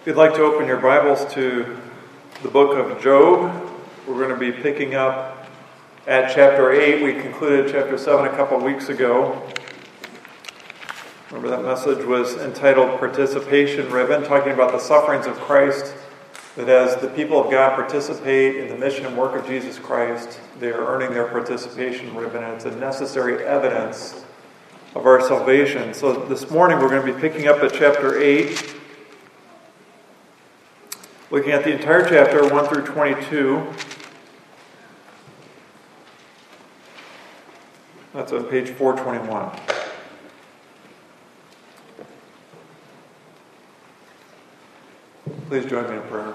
[0.00, 1.76] If you'd like to open your Bibles to
[2.42, 3.70] the book of Job,
[4.08, 5.46] we're going to be picking up
[6.06, 7.02] at chapter 8.
[7.02, 9.46] We concluded chapter 7 a couple weeks ago.
[11.30, 15.94] Remember that message was entitled Participation Ribbon, talking about the sufferings of Christ.
[16.56, 20.40] That as the people of God participate in the mission and work of Jesus Christ,
[20.60, 24.24] they are earning their participation ribbon, and it's a necessary evidence
[24.94, 25.92] of our salvation.
[25.92, 28.78] So this morning we're going to be picking up at chapter 8
[31.32, 33.64] Looking at the entire chapter, 1 through 22.
[38.12, 39.52] That's on page 421.
[45.46, 46.34] Please join me in prayer.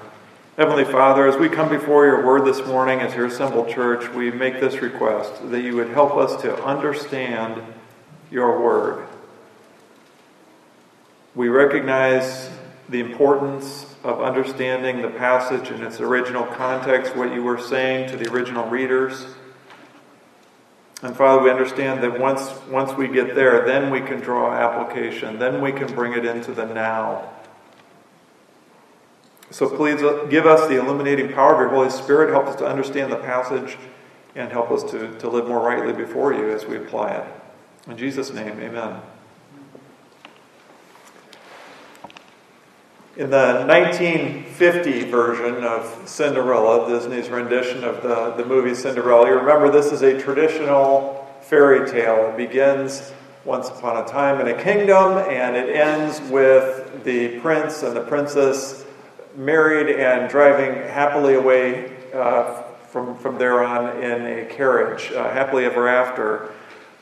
[0.56, 4.32] Heavenly Father, as we come before your word this morning as your assembled church, we
[4.32, 7.62] make this request that you would help us to understand
[8.32, 9.06] your word.
[11.36, 12.50] We recognize
[12.88, 18.16] the importance of understanding the passage in its original context, what you were saying to
[18.16, 19.26] the original readers.
[21.02, 25.40] And Father, we understand that once, once we get there, then we can draw application,
[25.40, 27.32] then we can bring it into the now.
[29.50, 32.32] So please uh, give us the illuminating power of your Holy Spirit.
[32.32, 33.78] Help us to understand the passage
[34.36, 37.28] and help us to, to live more rightly before you as we apply it.
[37.90, 39.02] In Jesus' name, amen.
[43.18, 49.72] In the 1950 version of Cinderella, Disney's rendition of the, the movie Cinderella, you remember
[49.72, 52.32] this is a traditional fairy tale.
[52.32, 53.14] It begins
[53.46, 58.02] once upon a time in a kingdom and it ends with the prince and the
[58.02, 58.84] princess
[59.38, 65.64] married and driving happily away uh, from, from there on in a carriage, uh, happily
[65.64, 66.52] ever after.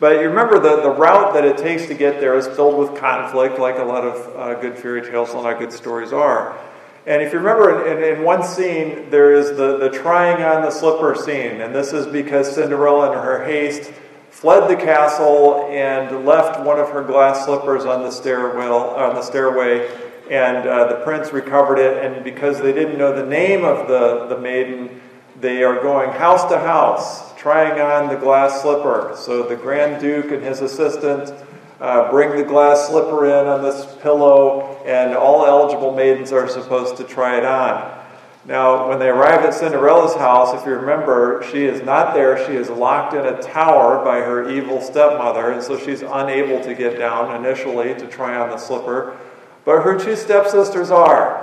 [0.03, 2.99] But you remember the, the route that it takes to get there is filled with
[2.99, 6.11] conflict, like a lot of uh, good fairy tales and a lot of good stories
[6.11, 6.59] are.
[7.05, 10.71] And if you remember, in, in, one scene, there is the, the trying on the
[10.71, 11.61] slipper scene.
[11.61, 13.93] And this is because Cinderella, in her haste,
[14.30, 19.21] fled the castle and left one of her glass slippers on the stairwell, on the
[19.21, 19.89] stairway.
[20.30, 22.05] And uh, the prince recovered it.
[22.05, 24.99] And because they didn't know the name of the, the maiden,
[25.43, 29.14] they are going house to house trying on the glass slipper.
[29.17, 31.33] So the Grand Duke and his assistant
[31.81, 36.95] uh, bring the glass slipper in on this pillow, and all eligible maidens are supposed
[36.95, 37.99] to try it on.
[38.45, 42.45] Now, when they arrive at Cinderella's house, if you remember, she is not there.
[42.48, 46.73] She is locked in a tower by her evil stepmother, and so she's unable to
[46.73, 49.17] get down initially to try on the slipper.
[49.65, 51.42] But her two stepsisters are.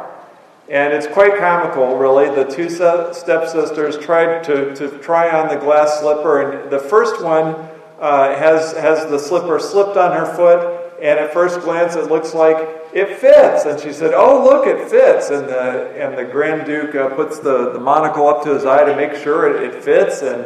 [0.71, 2.33] And it's quite comical, really.
[2.33, 7.57] The two stepsisters tried to, to try on the glass slipper, and the first one
[7.99, 12.35] uh, has, has the slipper slipped on her foot, and at first glance it looks
[12.35, 12.57] like
[12.95, 13.65] it fits.
[13.65, 15.31] And she said, Oh, look, it fits.
[15.31, 18.85] And the, and the Grand Duke uh, puts the, the monocle up to his eye
[18.85, 20.45] to make sure it, it fits, and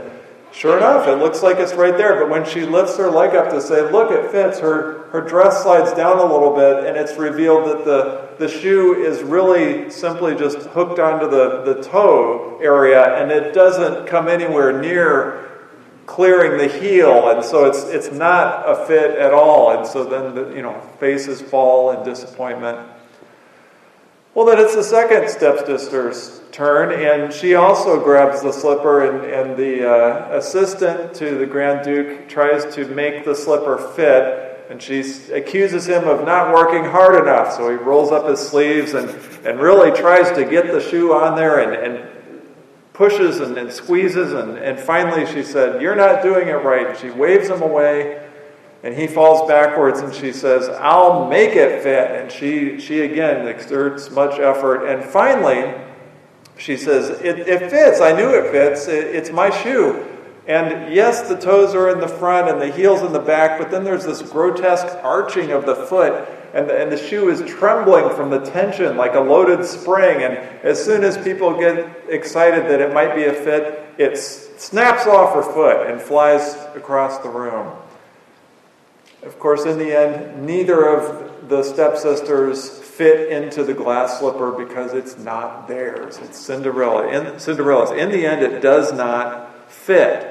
[0.55, 3.51] Sure enough, it looks like it's right there, but when she lifts her leg up
[3.51, 7.19] to say, look, it fits, her, her dress slides down a little bit, and it's
[7.19, 13.21] revealed that the, the shoe is really simply just hooked onto the, the toe area,
[13.21, 15.45] and it doesn't come anywhere near
[16.07, 19.77] clearing the heel, and so it's, it's not a fit at all.
[19.77, 22.79] And so then, the, you know, faces fall in disappointment.
[24.35, 29.57] Well, then it's the second stepsister's turn, and she also grabs the slipper, and, and
[29.57, 35.03] the uh, assistant to the Grand Duke tries to make the slipper fit, and she
[35.33, 37.53] accuses him of not working hard enough.
[37.53, 39.09] So he rolls up his sleeves and,
[39.47, 42.43] and really tries to get the shoe on there and, and
[42.93, 46.89] pushes and, and squeezes, and, and finally she said, You're not doing it right.
[46.89, 48.21] And she waves him away
[48.85, 52.11] and he falls backwards and she says, I'll make it fit.
[52.11, 54.85] And she, she again exerts much effort.
[54.85, 55.73] And finally,
[56.59, 58.03] she says, It, it fits.
[58.03, 58.87] I knew it fits.
[58.87, 60.07] It, it's my shoe.
[60.47, 63.71] And yes, the toes are in the front and the heel's in the back, but
[63.71, 68.15] then there's this grotesque arching of the foot, and the, and the shoe is trembling
[68.15, 70.23] from the tension like a loaded spring.
[70.23, 75.07] And as soon as people get excited that it might be a fit, it snaps
[75.07, 77.75] off her foot and flies across the room.
[79.25, 84.93] Of course, in the end, neither of the stepsisters fit into the glass slipper because
[84.93, 86.19] it's not theirs.
[86.23, 87.09] It's Cinderella.
[87.09, 87.91] In, Cinderella's.
[87.91, 90.31] In the end, it does not fit.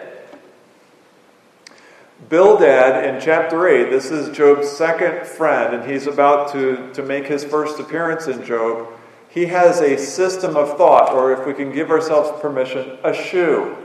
[2.30, 7.28] Bildad in chapter 8, this is Job's second friend, and he's about to, to make
[7.28, 8.88] his first appearance in Job.
[9.28, 13.76] He has a system of thought, or if we can give ourselves permission, a shoe,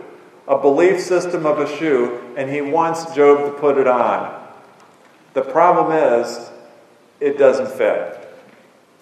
[0.47, 4.38] a belief system of a shoe, and he wants Job to put it on.
[5.39, 6.51] The problem is,
[7.21, 8.29] it doesn't fit.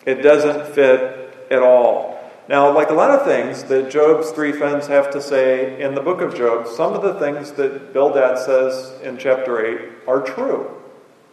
[0.05, 2.31] It doesn't fit at all.
[2.47, 6.03] Now, like a lot of things that Job's three friends have to say in the
[6.03, 10.71] book of Job, some of the things that Bildad says in chapter 8 are true.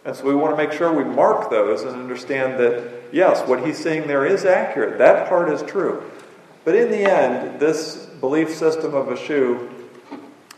[0.06, 3.62] And so we want to make sure we mark those and understand that, yes, what
[3.62, 4.96] he's saying there is accurate.
[4.96, 6.10] That part is true.
[6.64, 9.68] But in the end, this belief system of a shoe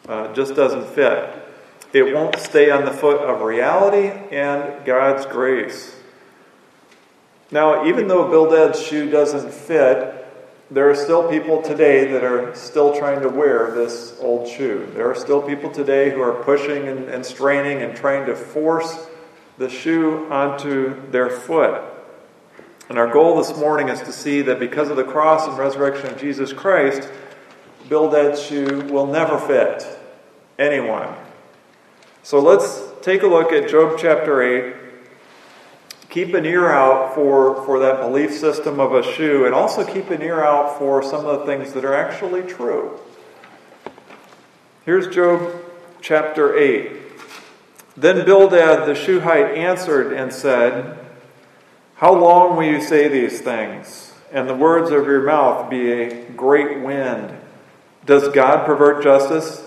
[0.06, 1.45] uh, just doesn't fit.
[1.96, 5.96] It won't stay on the foot of reality and God's grace.
[7.50, 10.12] Now, even though Bildad's shoe doesn't fit,
[10.70, 14.86] there are still people today that are still trying to wear this old shoe.
[14.92, 19.08] There are still people today who are pushing and, and straining and trying to force
[19.56, 21.80] the shoe onto their foot.
[22.90, 26.08] And our goal this morning is to see that because of the cross and resurrection
[26.08, 27.08] of Jesus Christ,
[27.88, 29.98] Bildad's shoe will never fit
[30.58, 31.14] anyone.
[32.26, 34.74] So let's take a look at Job chapter 8
[36.10, 40.10] keep an ear out for, for that belief system of a shoe, and also keep
[40.10, 42.98] an ear out for some of the things that are actually true.
[44.84, 45.52] Here's Job
[46.00, 46.90] chapter 8.
[47.96, 50.98] Then Bildad the Shuhite answered and said,
[51.94, 56.24] How long will you say these things, and the words of your mouth be a
[56.30, 57.38] great wind?
[58.04, 59.65] Does God pervert justice,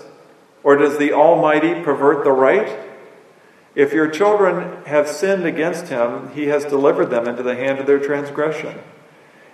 [0.62, 2.78] or does the Almighty pervert the right?
[3.74, 7.86] If your children have sinned against him, he has delivered them into the hand of
[7.86, 8.78] their transgression.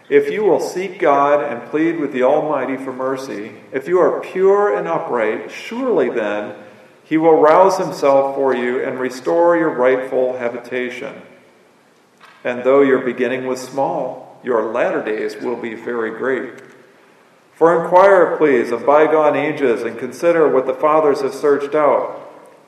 [0.09, 4.21] If you will seek God and plead with the Almighty for mercy, if you are
[4.21, 6.55] pure and upright, surely then
[7.03, 11.23] he will rouse himself for you and restore your rightful habitation.
[12.43, 16.53] And though your beginning was small, your latter days will be very great.
[17.57, 22.27] For inquire, please, of bygone ages and consider what the fathers have searched out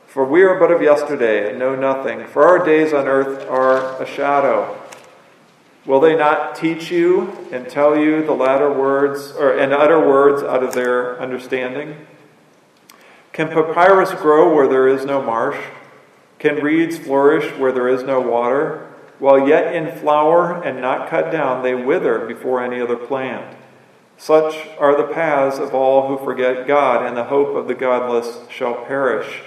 [0.08, 4.02] for we are but of yesterday and know nothing, for our days on earth are
[4.02, 4.80] a shadow.
[5.84, 10.42] Will they not teach you and tell you the latter words, or and utter words
[10.42, 12.06] out of their understanding?
[13.34, 15.62] Can papyrus grow where there is no marsh?
[16.38, 18.90] Can reeds flourish where there is no water?
[19.18, 23.56] While yet in flower and not cut down, they wither before any other plant.
[24.18, 28.40] Such are the paths of all who forget God, and the hope of the godless
[28.50, 29.42] shall perish.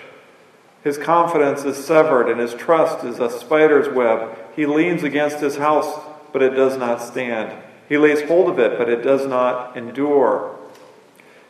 [0.82, 4.36] His confidence is severed, and his trust is a spider's web.
[4.56, 6.00] He leans against his house,
[6.32, 7.62] but it does not stand.
[7.90, 10.58] He lays hold of it, but it does not endure.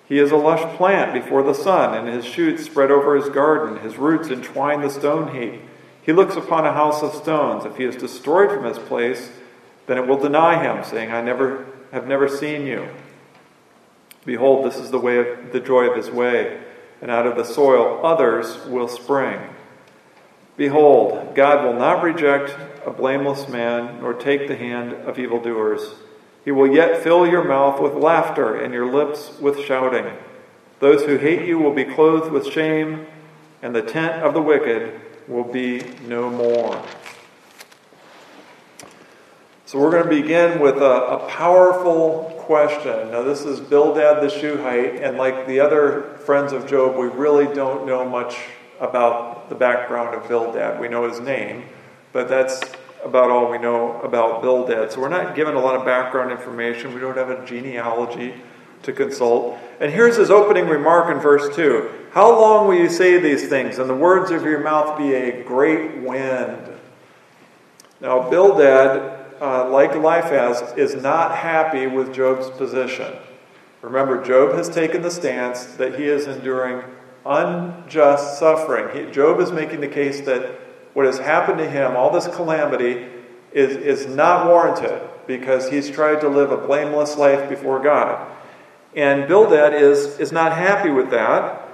[0.07, 3.79] He is a lush plant before the sun, and his shoots spread over his garden.
[3.79, 5.61] His roots entwine the stone heap.
[6.01, 7.65] He looks upon a house of stones.
[7.65, 9.31] If he is destroyed from his place,
[9.85, 12.89] then it will deny him, saying, I never have never seen you.
[14.25, 16.59] Behold, this is the way of the joy of his way
[17.01, 19.39] and out of the soil others will spring.
[20.55, 25.95] Behold, God will not reject a blameless man, nor take the hand of evildoers.
[26.45, 30.05] He will yet fill your mouth with laughter and your lips with shouting.
[30.79, 33.07] Those who hate you will be clothed with shame,
[33.61, 36.83] and the tent of the wicked will be no more.
[39.65, 43.11] So, we're going to begin with a, a powerful question.
[43.11, 47.45] Now, this is Bildad the Shuhite, and like the other friends of Job, we really
[47.55, 48.39] don't know much
[48.81, 50.81] about the background of Bildad.
[50.81, 51.63] We know his name,
[52.11, 52.59] but that's
[53.05, 54.91] about all we know about Bildad.
[54.91, 56.93] So we're not given a lot of background information.
[56.93, 58.33] We don't have a genealogy
[58.83, 59.57] to consult.
[59.79, 63.79] And here's his opening remark in verse 2 How long will you say these things,
[63.79, 66.67] and the words of your mouth be a great wind?
[68.01, 73.13] Now, Bildad uh, like Eliphaz, is not happy with Job's position.
[73.81, 76.83] Remember, Job has taken the stance that he is enduring
[77.25, 78.95] unjust suffering.
[78.95, 80.59] He, Job is making the case that
[80.93, 83.07] what has happened to him, all this calamity,
[83.51, 88.27] is, is not warranted because he's tried to live a blameless life before God.
[88.95, 91.67] And Bildad is, is not happy with that.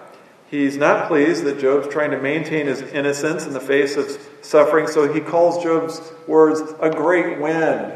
[0.49, 4.17] He's not pleased that Job's trying to maintain his innocence in the face of
[4.47, 7.93] suffering, so he calls Job's words a great wind.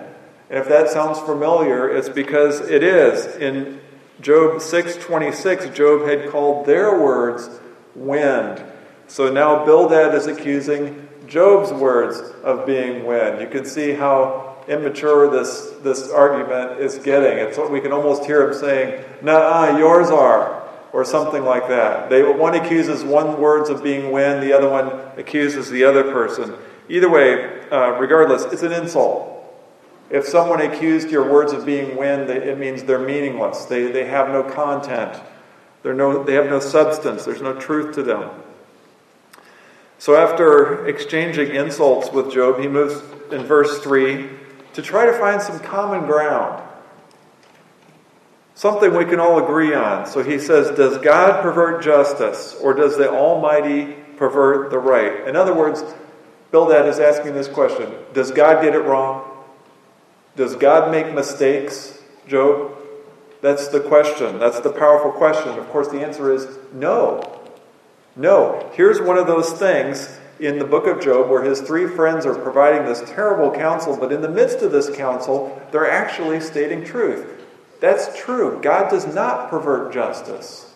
[0.50, 3.38] And if that sounds familiar, it's because it is.
[3.38, 3.80] In
[4.20, 7.50] Job 6:26, Job had called their words
[7.96, 8.62] wind.
[9.08, 13.42] So now Bildad is accusing Job's words of being wind.
[13.42, 17.38] You can see how immature this, this argument is getting.
[17.38, 20.61] It's what we can almost hear him saying, Nah, yours are
[20.94, 22.10] or something like that.
[22.10, 26.56] They, one accuses one words of being wind, the other one accuses the other person.
[26.90, 29.30] Either way, uh, regardless, it's an insult.
[30.10, 33.66] If someone accused your words of being wind, it means they're meaningless.
[33.66, 35.22] They, they have no content.
[35.84, 37.24] They're no, they have no substance.
[37.24, 38.30] There's no truth to them.
[39.98, 44.30] So after exchanging insults with Job, he moves in verse 3
[44.74, 46.62] to try to find some common ground.
[48.62, 50.06] Something we can all agree on.
[50.06, 55.28] So he says, Does God pervert justice, or does the Almighty pervert the right?
[55.28, 55.84] In other words,
[56.52, 59.28] Bildad is asking this question Does God get it wrong?
[60.36, 62.78] Does God make mistakes, Job?
[63.42, 64.38] That's the question.
[64.38, 65.58] That's the powerful question.
[65.58, 67.42] Of course, the answer is no.
[68.16, 68.70] No.
[68.76, 72.36] Here's one of those things in the book of Job where his three friends are
[72.36, 77.41] providing this terrible counsel, but in the midst of this counsel, they're actually stating truth.
[77.82, 78.60] That's true.
[78.62, 80.74] God does not pervert justice.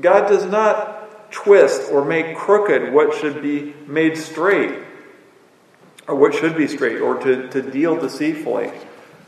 [0.00, 4.78] God does not twist or make crooked what should be made straight,
[6.06, 8.70] or what should be straight, or to, to deal deceitfully.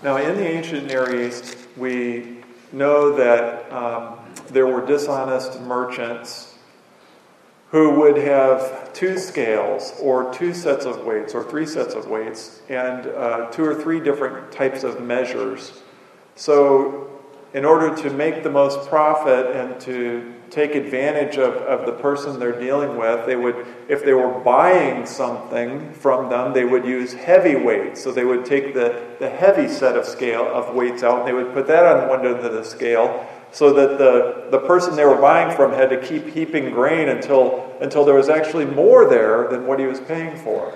[0.03, 2.39] Now, in the ancient Near East, we
[2.73, 4.19] know that um,
[4.51, 6.57] there were dishonest merchants
[7.71, 12.63] who would have two scales or two sets of weights or three sets of weights
[12.69, 15.83] and uh, two or three different types of measures
[16.37, 17.11] so,
[17.53, 22.39] in order to make the most profit and to take advantage of, of the person
[22.39, 27.13] they're dealing with, they would, if they were buying something from them, they would use
[27.13, 28.03] heavy weights.
[28.03, 31.33] So they would take the, the heavy set of scale of weights out and they
[31.33, 35.05] would put that on one end of the scale so that the, the person they
[35.05, 39.49] were buying from had to keep heaping grain until, until there was actually more there
[39.49, 40.75] than what he was paying for.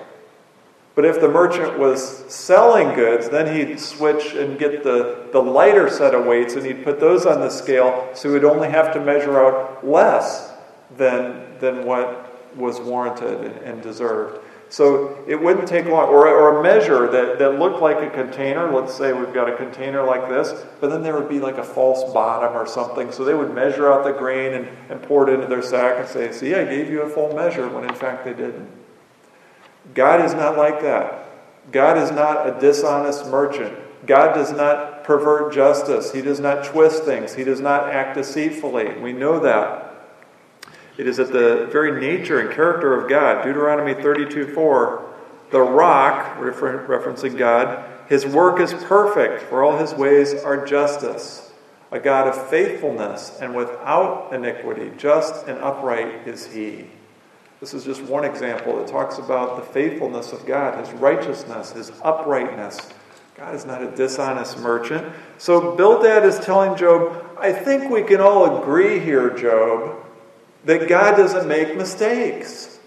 [0.99, 5.89] But if the merchant was selling goods, then he'd switch and get the, the lighter
[5.89, 9.01] set of weights and he'd put those on the scale so he'd only have to
[9.01, 10.53] measure out less
[10.97, 14.41] than, than what was warranted and deserved.
[14.71, 16.09] So it wouldn't take long.
[16.09, 18.69] Or, or a measure that, that looked like a container.
[18.69, 21.65] Let's say we've got a container like this, but then there would be like a
[21.65, 23.13] false bottom or something.
[23.13, 26.09] So they would measure out the grain and, and pour it into their sack and
[26.09, 28.69] say, See, I gave you a full measure, when in fact they didn't.
[29.95, 31.25] God is not like that.
[31.73, 33.77] God is not a dishonest merchant.
[34.07, 36.13] God does not pervert justice.
[36.13, 37.35] He does not twist things.
[37.35, 38.99] He does not act deceitfully.
[38.99, 39.85] We know that.
[40.97, 43.45] It is at the very nature and character of God.
[43.45, 45.05] Deuteronomy 32 4.
[45.51, 51.53] The rock, refer- referencing God, his work is perfect, for all his ways are justice.
[51.91, 56.87] A God of faithfulness and without iniquity, just and upright is he.
[57.61, 61.91] This is just one example that talks about the faithfulness of God, His righteousness, His
[62.03, 62.79] uprightness.
[63.37, 65.13] God is not a dishonest merchant.
[65.39, 70.05] So Bildad is telling Job, I think we can all agree here, Job,
[70.65, 72.79] that God doesn't make mistakes.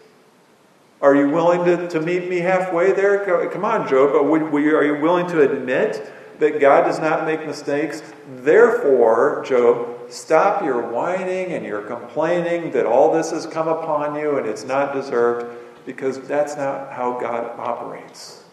[1.01, 3.49] Are you willing to, to meet me halfway there?
[3.49, 4.13] Come on, Job.
[4.13, 8.03] Are you willing to admit that God does not make mistakes?
[8.35, 14.37] Therefore, Job, Stop your whining and your complaining that all this has come upon you
[14.37, 18.43] and it's not deserved, because that's not how God operates.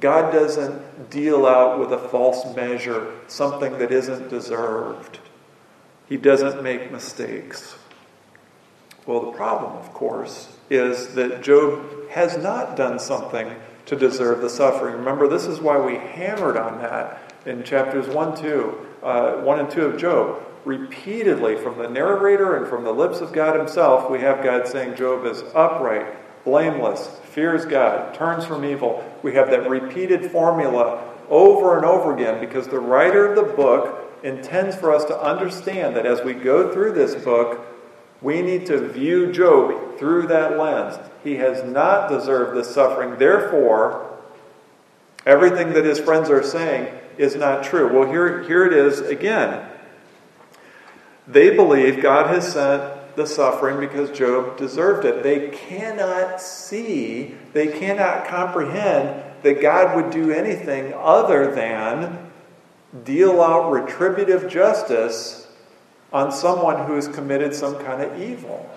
[0.00, 5.20] God doesn't deal out with a false measure something that isn't deserved.
[6.08, 7.76] He doesn't make mistakes.
[9.06, 13.54] Well, the problem, of course, is that Job has not done something
[13.86, 14.96] to deserve the suffering.
[14.96, 19.70] Remember, this is why we hammered on that in chapters 1, 2, uh, 1 and
[19.70, 24.20] 2 of Job repeatedly from the narrator and from the lips of God Himself, we
[24.20, 29.04] have God saying Job is upright, blameless, fears God, turns from evil.
[29.22, 34.00] We have that repeated formula over and over again because the writer of the book
[34.22, 37.60] intends for us to understand that as we go through this book,
[38.22, 40.98] we need to view Job through that lens.
[41.22, 43.18] He has not deserved this suffering.
[43.18, 44.18] Therefore,
[45.26, 47.92] everything that his friends are saying is not true.
[47.92, 49.70] Well, here, here it is again.
[51.26, 55.22] They believe God has sent the suffering because Job deserved it.
[55.22, 62.30] They cannot see, they cannot comprehend that God would do anything other than
[63.04, 65.48] deal out retributive justice
[66.12, 68.70] on someone who has committed some kind of evil.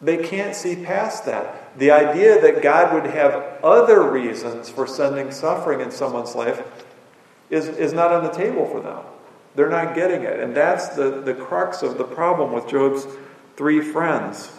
[0.00, 1.78] They can't see past that.
[1.78, 6.62] The idea that God would have other reasons for sending suffering in someone's life
[7.50, 9.04] is, is not on the table for them.
[9.54, 10.40] They're not getting it.
[10.40, 13.06] And that's the, the crux of the problem with Job's
[13.56, 14.50] three friends.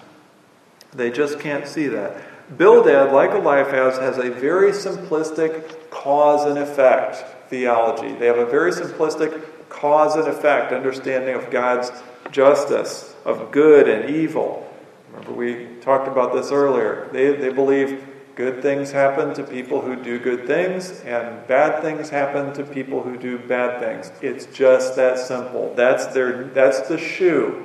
[0.92, 2.22] They just can't see that.
[2.58, 8.14] Bildad, like Eliphaz, has a very simplistic cause and effect theology.
[8.14, 11.92] They have a very simplistic cause and effect understanding of God's
[12.32, 14.70] justice, of good and evil.
[15.12, 17.10] Remember, we talked about this earlier.
[17.12, 22.10] They, they believe Good things happen to people who do good things, and bad things
[22.10, 24.12] happen to people who do bad things.
[24.24, 25.74] It's just that simple.
[25.76, 27.64] That's, their, that's the shoe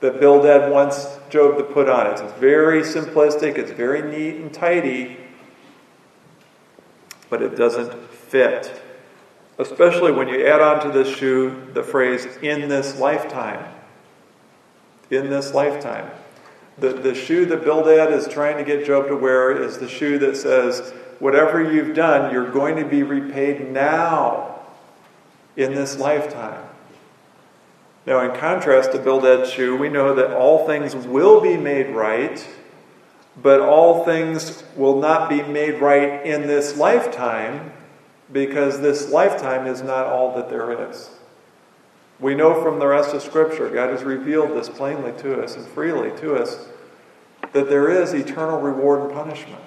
[0.00, 2.06] that Bildad wants Job to put on.
[2.06, 5.18] It's very simplistic, it's very neat and tidy,
[7.28, 8.82] but it doesn't fit.
[9.58, 13.72] Especially when you add on to this shoe the phrase, in this lifetime.
[15.10, 16.10] In this lifetime.
[16.78, 20.18] The, the shoe that Bildad is trying to get Job to wear is the shoe
[20.20, 24.60] that says, whatever you've done, you're going to be repaid now
[25.56, 26.64] in this lifetime.
[28.06, 32.44] Now, in contrast to Bildad's shoe, we know that all things will be made right,
[33.40, 37.72] but all things will not be made right in this lifetime
[38.32, 41.10] because this lifetime is not all that there is.
[42.22, 45.66] We know from the rest of Scripture, God has revealed this plainly to us and
[45.66, 46.68] freely to us,
[47.52, 49.60] that there is eternal reward and punishment.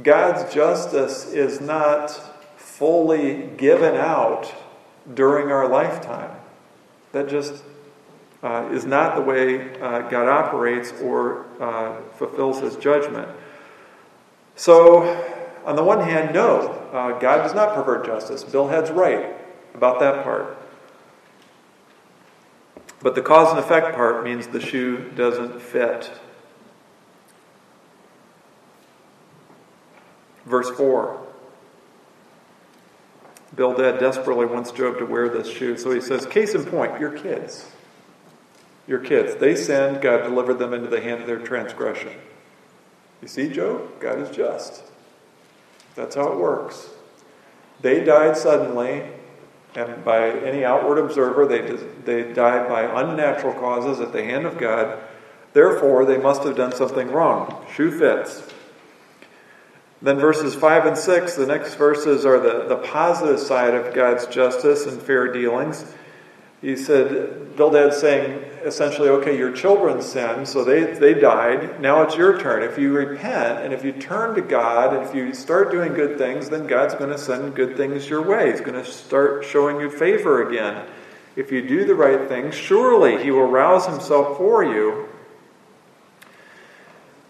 [0.00, 2.10] God's justice is not
[2.56, 4.54] fully given out
[5.12, 6.30] during our lifetime.
[7.10, 7.64] That just
[8.44, 13.28] uh, is not the way uh, God operates or uh, fulfills his judgment.
[14.54, 15.02] So,
[15.64, 18.44] on the one hand, no, uh, God does not pervert justice.
[18.44, 19.34] Bildad's right
[19.74, 20.56] about that part.
[23.06, 26.10] But the cause and effect part means the shoe doesn't fit.
[30.44, 31.24] Verse 4.
[33.54, 35.76] Bildad desperately wants Job to wear this shoe.
[35.76, 37.70] So he says, Case in point, your kids.
[38.88, 39.36] Your kids.
[39.36, 42.10] They sinned, God delivered them into the hand of their transgression.
[43.22, 44.00] You see, Job?
[44.00, 44.82] God is just.
[45.94, 46.90] That's how it works.
[47.80, 49.04] They died suddenly,
[49.76, 51.60] and by any outward observer, they,
[52.04, 54.98] they died by unnatural causes at the hand of God.
[55.52, 57.64] Therefore, they must have done something wrong.
[57.74, 58.42] Shoe fits.
[60.02, 64.26] Then verses 5 and 6, the next verses are the, the positive side of God's
[64.26, 65.94] justice and fair dealings.
[66.60, 71.80] He said, Bildad's saying essentially, okay, your children sinned, so they, they died.
[71.80, 72.62] Now it's your turn.
[72.62, 76.18] If you repent and if you turn to God and if you start doing good
[76.18, 78.50] things, then God's going to send good things your way.
[78.50, 80.86] He's going to start showing you favor again.
[81.36, 85.08] If you do the right things, surely He will rouse Himself for you.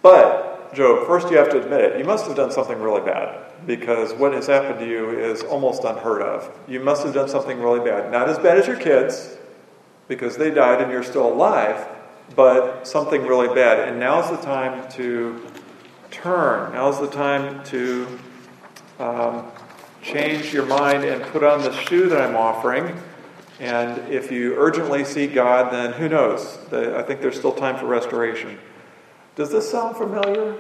[0.01, 1.99] But Job, first you have to admit it.
[1.99, 5.85] You must have done something really bad because what has happened to you is almost
[5.85, 6.51] unheard of.
[6.69, 8.11] You must have done something really bad.
[8.11, 9.37] Not as bad as your kids
[10.09, 11.87] because they died and you're still alive,
[12.35, 13.89] but something really bad.
[13.89, 15.45] And now's the time to
[16.11, 16.73] turn.
[16.73, 18.19] Now's the time to
[18.99, 19.47] um,
[20.03, 22.97] change your mind and put on the shoe that I'm offering.
[23.59, 26.59] And if you urgently seek God, then who knows?
[26.73, 28.59] I think there's still time for restoration.
[29.35, 30.57] Does this sound familiar?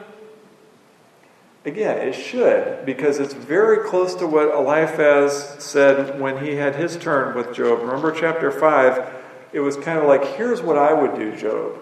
[1.64, 6.96] Again, it should, because it's very close to what Eliphaz said when he had his
[6.96, 7.80] turn with Job.
[7.80, 9.14] Remember chapter 5?
[9.52, 11.78] It was kind of like, here's what I would do, Job.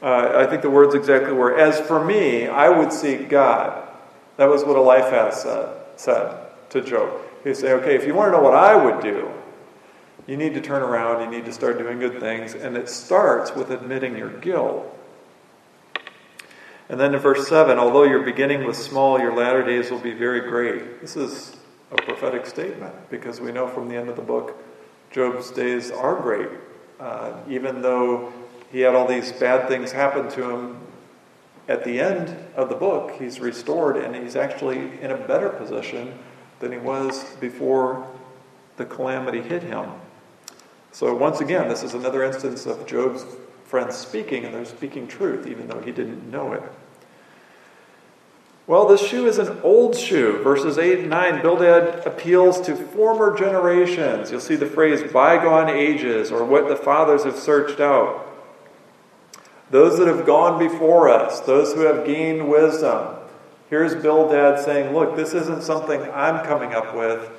[0.00, 3.88] Uh, I think the words exactly were, as for me, I would seek God.
[4.36, 6.36] That was what Eliphaz said, said
[6.70, 7.20] to Job.
[7.44, 9.30] He'd say, okay, if you want to know what I would do,
[10.26, 13.54] you need to turn around, you need to start doing good things, and it starts
[13.54, 14.94] with admitting your guilt.
[16.88, 20.12] And then in verse 7, although your beginning was small, your latter days will be
[20.12, 21.00] very great.
[21.00, 21.56] This is
[21.90, 24.56] a prophetic statement because we know from the end of the book,
[25.10, 26.48] Job's days are great.
[27.00, 28.32] Uh, even though
[28.72, 30.80] he had all these bad things happen to him,
[31.68, 36.18] at the end of the book, he's restored and he's actually in a better position
[36.60, 38.06] than he was before
[38.76, 39.90] the calamity hit him.
[40.92, 43.24] So, once again, this is another instance of Job's
[43.64, 46.62] friends speaking, and they're speaking truth, even though he didn't know it.
[48.68, 50.42] Well, this shoe is an old shoe.
[50.42, 54.30] Verses 8 and 9, Bildad appeals to former generations.
[54.30, 58.26] You'll see the phrase bygone ages, or what the fathers have searched out.
[59.70, 63.16] Those that have gone before us, those who have gained wisdom.
[63.70, 67.30] Here's Bildad saying, Look, this isn't something I'm coming up with.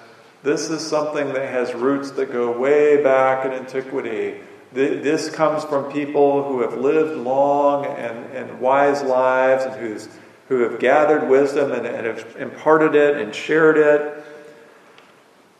[0.41, 4.41] This is something that has roots that go way back in antiquity.
[4.73, 10.09] This comes from people who have lived long and, and wise lives and who's,
[10.49, 14.23] who have gathered wisdom and, and have imparted it and shared it.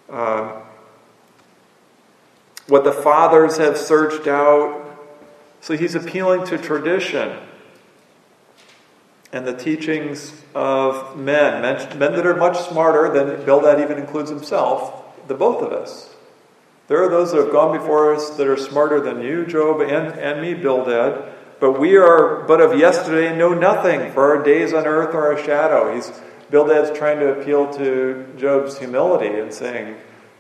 [0.10, 0.62] Uh,
[2.68, 4.86] what the fathers have searched out.
[5.62, 7.38] So he's appealing to tradition
[9.32, 14.30] and the teachings of men, men, men that are much smarter than Bildad even includes
[14.30, 16.16] himself, the both of us.
[16.88, 20.20] There are those that have gone before us that are smarter than you, Job, and,
[20.20, 21.32] and me, Bildad.
[21.60, 25.34] But we are but of yesterday and know nothing, for our days on earth are
[25.34, 25.94] a shadow.
[25.94, 26.12] He's
[26.50, 29.98] Bildad's trying to appeal to Job's humility and saying,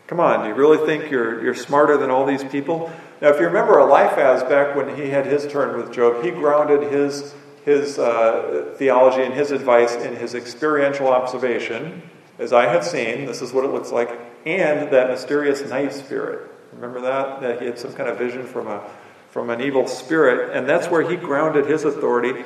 [0.07, 2.91] Come on, do you really think you're, you're smarter than all these people?
[3.21, 6.91] Now, if you remember Eliphaz back when he had his turn with Job, he grounded
[6.91, 12.01] his, his uh, theology and his advice in his experiential observation.
[12.39, 14.09] As I have seen, this is what it looks like
[14.45, 16.49] and that mysterious night spirit.
[16.73, 17.41] Remember that?
[17.41, 18.81] That he had some kind of vision from, a,
[19.31, 22.43] from an evil spirit, and that's where he grounded his authority.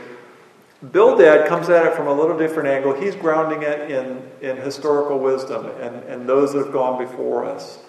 [0.91, 2.93] Bildad comes at it from a little different angle.
[2.93, 7.80] He's grounding it in, in historical wisdom and, and those that have gone before us.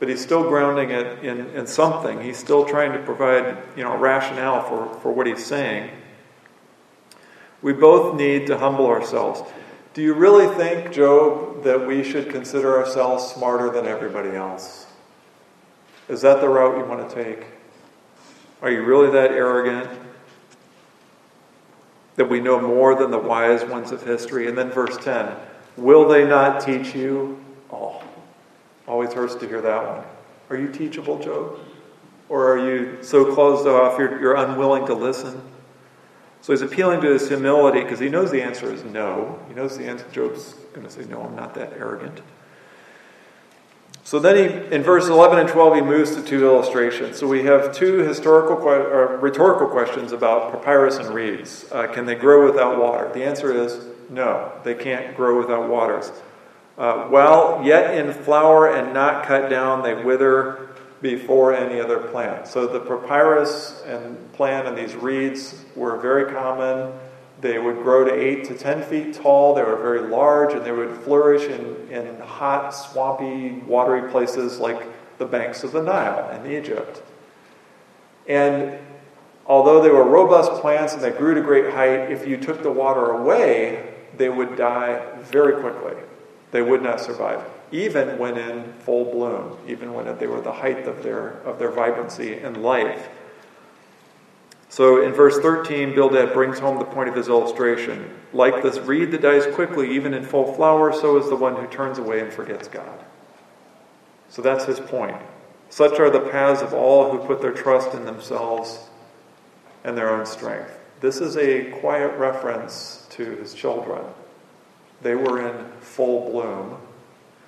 [0.00, 2.20] But he's still grounding it in, in something.
[2.20, 5.90] He's still trying to provide you know, rationale for, for what he's saying.
[7.62, 9.42] We both need to humble ourselves.
[9.92, 14.86] Do you really think, Job, that we should consider ourselves smarter than everybody else?
[16.08, 17.46] Is that the route you want to take?
[18.62, 19.88] Are you really that arrogant?
[22.16, 24.48] That we know more than the wise ones of history?
[24.48, 25.34] And then verse 10
[25.76, 27.42] Will they not teach you?
[27.72, 28.02] Oh,
[28.86, 30.04] always hurts to hear that one.
[30.50, 31.60] Are you teachable, Job?
[32.28, 35.40] Or are you so closed off you're, you're unwilling to listen?
[36.42, 39.38] So he's appealing to his humility because he knows the answer is no.
[39.48, 40.06] He knows the answer.
[40.10, 42.20] Job's going to say, No, I'm not that arrogant.
[44.10, 47.16] So then he, in verse 11 and 12, he moves to two illustrations.
[47.16, 51.64] So we have two historical, or rhetorical questions about papyrus and reeds.
[51.70, 53.08] Uh, can they grow without water?
[53.14, 56.10] The answer is no, they can't grow without waters.
[56.76, 60.70] Uh, while yet in flower and not cut down, they wither
[61.00, 62.48] before any other plant.
[62.48, 66.92] So the papyrus and plant and these reeds were very common.
[67.40, 69.54] They would grow to 8 to 10 feet tall.
[69.54, 74.82] They were very large and they would flourish in, in hot, swampy, watery places like
[75.18, 77.02] the banks of the Nile in Egypt.
[78.28, 78.78] And
[79.46, 82.70] although they were robust plants and they grew to great height, if you took the
[82.70, 85.94] water away, they would die very quickly.
[86.50, 90.88] They would not survive even when in full bloom, even when they were the height
[90.88, 93.08] of their, of their vibrancy and life.
[94.70, 98.08] So in verse 13, Bildad brings home the point of his illustration.
[98.32, 101.66] Like this reed that dies quickly, even in full flower, so is the one who
[101.66, 103.04] turns away and forgets God.
[104.28, 105.16] So that's his point.
[105.70, 108.88] Such are the paths of all who put their trust in themselves
[109.82, 110.78] and their own strength.
[111.00, 114.04] This is a quiet reference to his children.
[115.02, 116.76] They were in full bloom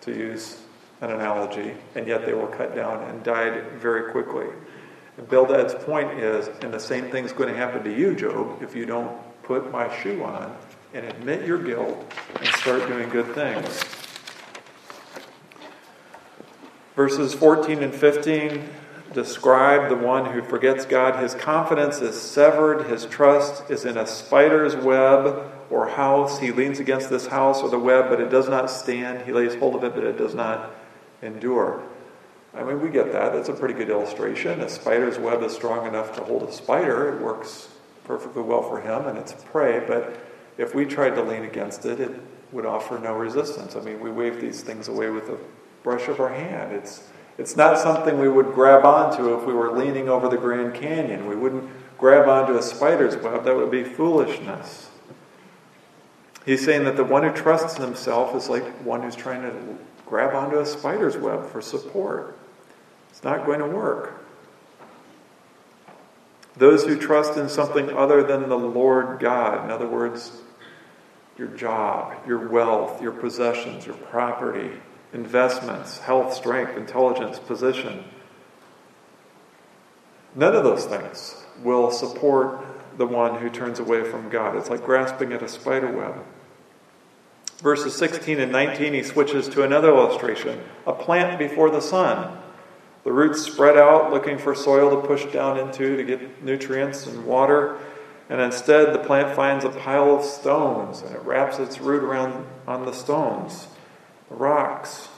[0.00, 0.60] to use
[1.00, 4.46] an analogy, and yet they were cut down and died very quickly.
[5.18, 8.74] And Bildad's point is, and the same thing's going to happen to you, Job, if
[8.74, 10.56] you don't put my shoe on
[10.94, 13.84] and admit your guilt and start doing good things.
[16.96, 18.68] Verses 14 and 15
[19.12, 21.22] describe the one who forgets God.
[21.22, 26.38] His confidence is severed, his trust is in a spider's web or house.
[26.38, 29.26] He leans against this house or the web, but it does not stand.
[29.26, 30.70] He lays hold of it, but it does not
[31.20, 31.82] endure.
[32.54, 33.32] I mean, we get that.
[33.32, 34.60] That's a pretty good illustration.
[34.60, 37.16] A spider's web is strong enough to hold a spider.
[37.16, 37.68] It works
[38.04, 40.18] perfectly well for him and its prey, but
[40.58, 42.10] if we tried to lean against it, it
[42.52, 43.74] would offer no resistance.
[43.74, 45.38] I mean, we wave these things away with a
[45.82, 46.72] brush of our hand.
[46.72, 50.74] It's it's not something we would grab onto if we were leaning over the Grand
[50.74, 51.26] Canyon.
[51.26, 53.44] We wouldn't grab onto a spider's web.
[53.44, 54.90] That would be foolishness.
[56.44, 60.34] He's saying that the one who trusts himself is like one who's trying to grab
[60.34, 62.36] onto a spider's web for support.
[63.22, 64.24] Not going to work.
[66.56, 70.42] Those who trust in something other than the Lord God, in other words,
[71.38, 74.70] your job, your wealth, your possessions, your property,
[75.12, 78.04] investments, health, strength, intelligence, position,
[80.34, 82.64] none of those things will support
[82.98, 84.56] the one who turns away from God.
[84.56, 86.22] It's like grasping at a spider web.
[87.58, 92.41] Verses 16 and 19, he switches to another illustration a plant before the sun.
[93.04, 97.26] The roots spread out looking for soil to push down into to get nutrients and
[97.26, 97.78] water.
[98.28, 102.46] And instead, the plant finds a pile of stones and it wraps its root around
[102.66, 103.66] on the stones,
[104.28, 105.08] the rocks.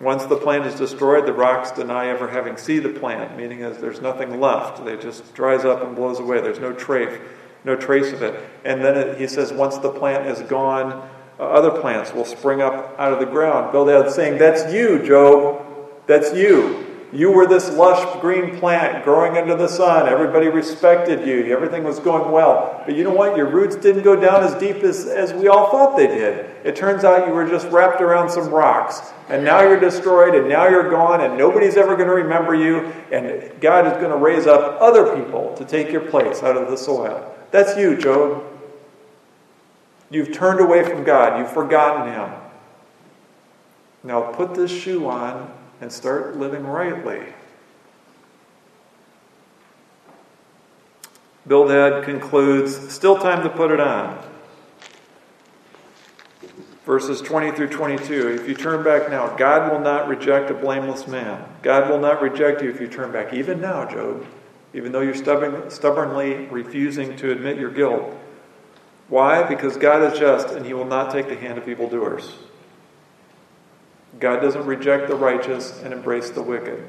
[0.00, 3.78] Once the plant is destroyed, the rocks deny ever having seen the plant, meaning as
[3.78, 4.86] there's nothing left.
[4.86, 6.40] It just dries up and blows away.
[6.40, 7.18] There's no trace,
[7.64, 8.42] no trace of it.
[8.64, 12.60] And then it, he says, once the plant is gone, uh, other plants will spring
[12.62, 13.72] up out of the ground.
[13.72, 15.62] Bildad saying, That's you, Job.
[16.06, 16.85] That's you.
[17.12, 20.08] You were this lush green plant growing under the sun.
[20.08, 21.52] Everybody respected you.
[21.52, 22.82] Everything was going well.
[22.84, 23.36] But you know what?
[23.36, 26.50] Your roots didn't go down as deep as, as we all thought they did.
[26.64, 29.12] It turns out you were just wrapped around some rocks.
[29.28, 32.92] And now you're destroyed, and now you're gone, and nobody's ever going to remember you.
[33.12, 36.70] And God is going to raise up other people to take your place out of
[36.70, 37.34] the soil.
[37.52, 38.44] That's you, Job.
[40.10, 42.30] You've turned away from God, you've forgotten Him.
[44.02, 47.22] Now put this shoe on and start living rightly.
[51.46, 54.20] Bildad concludes, still time to put it on.
[56.84, 58.28] Verses 20 through 22.
[58.28, 61.44] If you turn back now, God will not reject a blameless man.
[61.62, 63.32] God will not reject you if you turn back.
[63.32, 64.24] Even now, Job,
[64.72, 68.16] even though you're stubborn, stubbornly refusing to admit your guilt.
[69.08, 69.44] Why?
[69.44, 72.32] Because God is just and he will not take the hand of evildoers.
[74.18, 76.86] God doesn't reject the righteous and embrace the wicked.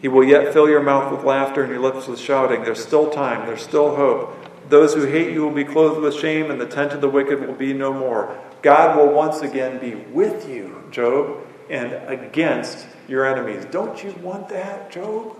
[0.00, 2.62] He will yet fill your mouth with laughter and your lips with shouting.
[2.62, 4.36] There's still time, there's still hope.
[4.68, 7.46] Those who hate you will be clothed with shame, and the tent of the wicked
[7.46, 8.36] will be no more.
[8.62, 13.64] God will once again be with you, Job, and against your enemies.
[13.70, 15.36] Don't you want that, Job?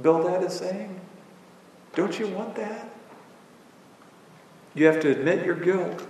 [0.00, 0.98] Bildad is saying.
[1.94, 2.88] Don't you want that?
[4.74, 6.06] You have to admit your guilt.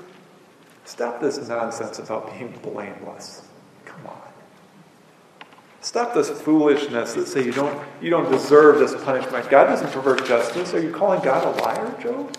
[0.85, 3.43] Stop this nonsense about being blameless.
[3.85, 4.21] Come on.
[5.81, 9.49] Stop this foolishness that say you don't, you don't deserve this punishment.
[9.51, 10.73] God doesn't pervert justice.
[10.75, 12.35] Are you calling God a liar, Job?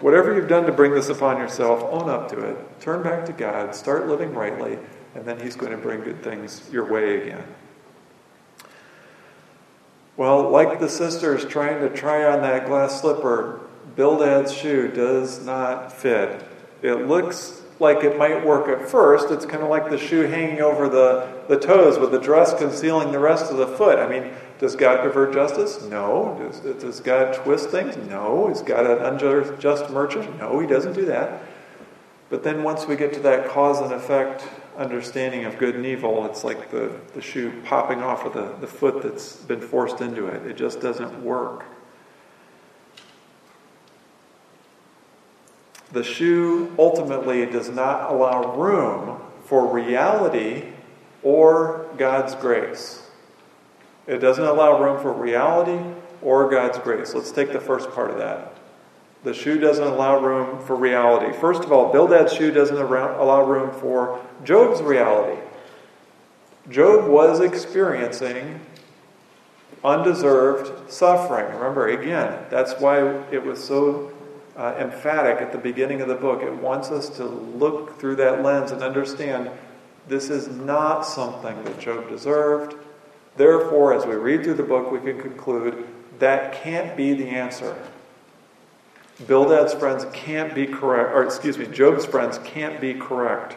[0.00, 2.80] Whatever you've done to bring this upon yourself, own up to it.
[2.80, 3.74] Turn back to God.
[3.74, 4.78] Start living rightly,
[5.14, 7.44] and then He's going to bring good things your way again.
[10.16, 13.67] Well, like the sisters trying to try on that glass slipper,
[13.98, 16.44] Bildad's shoe does not fit.
[16.82, 19.32] It looks like it might work at first.
[19.32, 23.10] It's kind of like the shoe hanging over the, the toes with the dress concealing
[23.10, 23.98] the rest of the foot.
[23.98, 25.82] I mean, does God pervert justice?
[25.82, 26.38] No.
[26.40, 27.96] Does, does God twist things?
[27.96, 28.48] No.
[28.50, 30.38] Is God an unjust merchant?
[30.38, 31.42] No, he doesn't do that.
[32.30, 36.24] But then once we get to that cause and effect understanding of good and evil,
[36.26, 40.28] it's like the, the shoe popping off of the, the foot that's been forced into
[40.28, 40.46] it.
[40.46, 41.64] It just doesn't work.
[45.92, 50.64] The shoe ultimately does not allow room for reality
[51.22, 53.08] or God's grace.
[54.06, 55.82] It doesn't allow room for reality
[56.22, 57.14] or God's grace.
[57.14, 58.54] Let's take the first part of that.
[59.24, 61.36] The shoe doesn't allow room for reality.
[61.38, 65.40] First of all, Bildad's shoe doesn't allow room for Job's reality.
[66.70, 68.60] Job was experiencing
[69.82, 71.46] undeserved suffering.
[71.54, 74.12] Remember, again, that's why it was so
[74.58, 76.42] uh, emphatic at the beginning of the book.
[76.42, 79.50] It wants us to look through that lens and understand
[80.08, 82.74] this is not something that Job deserved.
[83.36, 85.86] Therefore, as we read through the book, we can conclude
[86.18, 87.80] that can't be the answer.
[89.26, 93.56] Bildad's friends can't be correct, or excuse me, Job's friends can't be correct.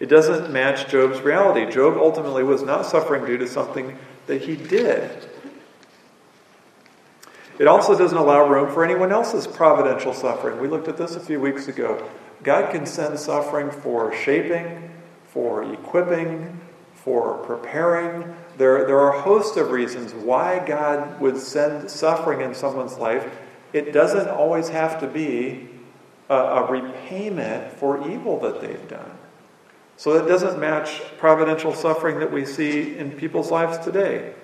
[0.00, 1.70] It doesn't match Job's reality.
[1.70, 5.28] Job ultimately was not suffering due to something that he did.
[7.58, 10.60] It also doesn't allow room for anyone else's providential suffering.
[10.60, 12.06] We looked at this a few weeks ago.
[12.42, 14.90] God can send suffering for shaping,
[15.24, 16.60] for equipping,
[16.94, 18.34] for preparing.
[18.58, 23.26] There, there are a host of reasons why God would send suffering in someone's life.
[23.72, 25.68] It doesn't always have to be
[26.28, 29.12] a, a repayment for evil that they've done.
[29.96, 34.34] So that doesn't match providential suffering that we see in people's lives today.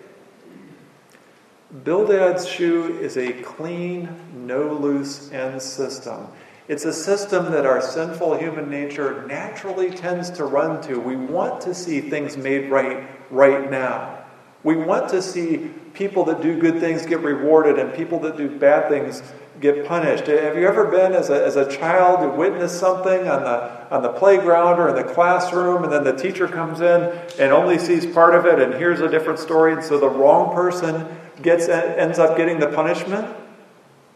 [1.73, 6.29] Bildad's shoe is a clean, no loose end system.
[6.69, 11.01] It's a system that our sinful human nature naturally tends to run to.
[11.01, 14.23] We want to see things made right right now.
[14.63, 18.59] We want to see people that do good things get rewarded and people that do
[18.59, 19.23] bad things
[19.61, 20.27] get punished.
[20.27, 24.03] Have you ever been as a, as a child who witnessed something on the, on
[24.03, 27.03] the playground or in the classroom and then the teacher comes in
[27.39, 30.55] and only sees part of it and hears a different story and so the wrong
[30.55, 31.07] person
[31.43, 33.37] gets ends up getting the punishment?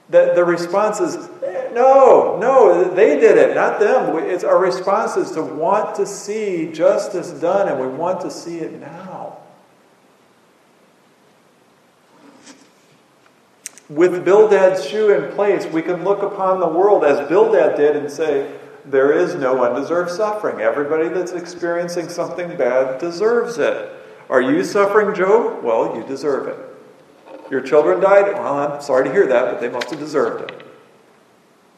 [0.08, 1.16] The, the response is,
[1.72, 4.16] no, no, they did it, not them.
[4.18, 8.58] It's our response is to want to see justice done, and we want to see
[8.58, 9.38] it now.
[13.88, 18.10] With Bildad's shoe in place, we can look upon the world as Bildad did and
[18.10, 18.52] say,
[18.84, 20.60] there is no undeserved suffering.
[20.60, 23.92] Everybody that's experiencing something bad deserves it.
[24.28, 25.62] Are you suffering, Job?
[25.62, 26.65] Well, you deserve it.
[27.50, 28.32] Your children died?
[28.34, 30.66] Well, I'm sorry to hear that, but they must have deserved it.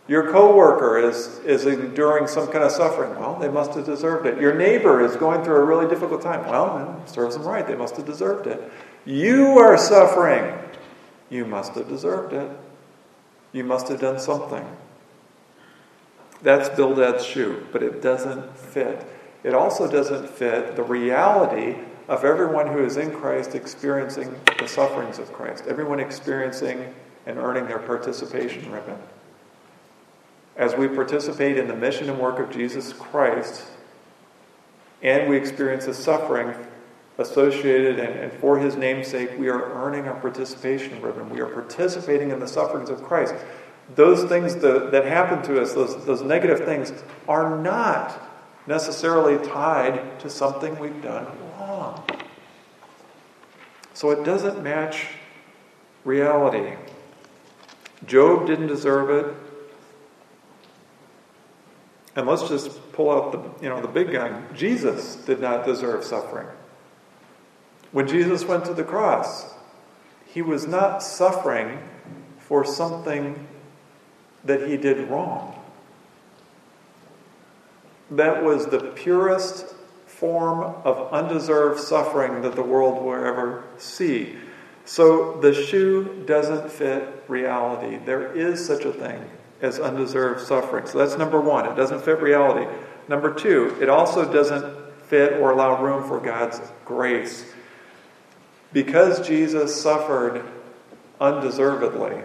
[0.09, 3.19] Your coworker is, is enduring some kind of suffering.
[3.21, 4.41] Well, they must have deserved it.
[4.41, 6.49] Your neighbor is going through a really difficult time.
[6.49, 7.67] Well, it serves them right.
[7.67, 8.73] They must have deserved it.
[9.05, 10.59] You are suffering.
[11.29, 12.51] You must have deserved it.
[13.53, 14.65] You must have done something.
[16.43, 19.07] That's Bildad's shoe, but it doesn't fit.
[19.43, 21.77] It also doesn't fit the reality
[22.09, 26.95] of everyone who is in Christ experiencing the sufferings of Christ, everyone experiencing
[27.27, 28.97] and earning their participation ribbon.
[30.57, 33.65] As we participate in the mission and work of Jesus Christ,
[35.03, 36.55] and we experience the suffering
[37.19, 41.29] associated and, and for his name's sake, we are earning our participation ribbon.
[41.31, 43.35] We are participating in the sufferings of Christ.
[43.95, 46.93] those things that, that happen to us, those, those negative things,
[47.29, 48.21] are not
[48.67, 51.27] necessarily tied to something we've done.
[53.99, 55.09] So it doesn't match
[56.05, 56.77] reality.
[58.07, 59.35] Job didn't deserve it.
[62.15, 64.47] And let's just pull out the, you know, the big gun.
[64.55, 66.47] Jesus did not deserve suffering.
[67.91, 69.53] When Jesus went to the cross,
[70.27, 71.83] he was not suffering
[72.39, 73.49] for something
[74.45, 75.61] that he did wrong.
[78.13, 79.75] That was the purest
[80.19, 84.37] form of undeserved suffering that the world will ever see.
[84.85, 87.99] So the shoe doesn't fit reality.
[88.05, 89.23] There is such a thing
[89.61, 90.87] as undeserved suffering.
[90.87, 91.67] So that's number one.
[91.67, 92.67] It doesn't fit reality.
[93.07, 97.45] Number two, it also doesn't fit or allow room for God's grace.
[98.73, 100.45] Because Jesus suffered
[101.21, 102.23] undeservedly,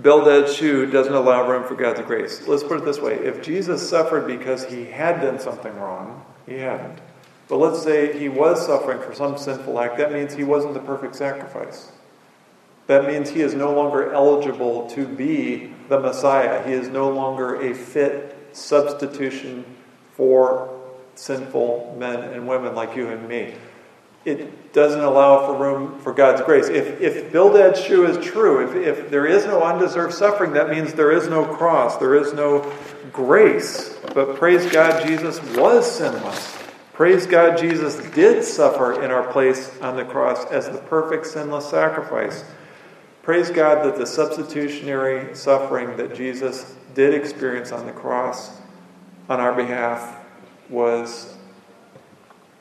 [0.00, 2.46] Bildad's shoe doesn't allow room for God's grace.
[2.48, 6.54] Let's put it this way if Jesus suffered because he had done something wrong, he
[6.54, 6.98] hadn't.
[7.48, 10.80] But let's say he was suffering for some sinful act, that means he wasn't the
[10.80, 11.92] perfect sacrifice.
[12.86, 16.66] That means he is no longer eligible to be the Messiah.
[16.66, 19.64] He is no longer a fit substitution
[20.12, 20.70] for
[21.14, 23.54] sinful men and women like you and me
[24.24, 26.68] it doesn't allow for room for God's grace.
[26.68, 30.94] If, if Bildad's shoe is true, if, if there is no undeserved suffering, that means
[30.94, 32.72] there is no cross, there is no
[33.12, 33.98] grace.
[34.14, 36.56] But praise God, Jesus was sinless.
[36.94, 41.68] Praise God, Jesus did suffer in our place on the cross as the perfect sinless
[41.68, 42.44] sacrifice.
[43.22, 48.60] Praise God that the substitutionary suffering that Jesus did experience on the cross
[49.28, 50.18] on our behalf
[50.68, 51.34] was